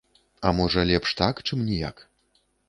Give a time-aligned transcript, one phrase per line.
[0.47, 2.03] А можа лепш так, чым ніяк?